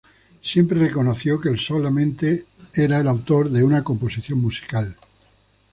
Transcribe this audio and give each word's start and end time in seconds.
Siempre 0.41 0.79
reconoció 0.79 1.39
que 1.39 1.49
El 1.49 1.59
solamente 1.59 2.45
era 2.73 2.97
el 3.01 3.07
autor 3.07 3.51
de 3.51 3.63
una 3.63 3.83
composición 3.83 4.39
musical. 4.41 4.95